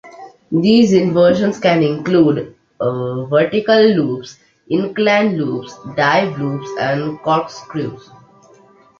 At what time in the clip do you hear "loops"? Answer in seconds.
3.83-4.39, 5.37-5.77, 6.41-6.71